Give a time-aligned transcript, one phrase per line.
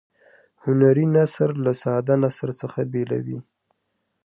[0.63, 3.39] هنري نثر له ساده نثر څخه بیلوي.